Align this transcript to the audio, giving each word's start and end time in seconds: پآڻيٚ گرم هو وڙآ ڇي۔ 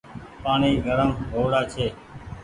پآڻيٚ 0.43 0.83
گرم 0.85 1.09
هو 1.29 1.39
وڙآ 1.45 1.61
ڇي۔ 1.71 1.85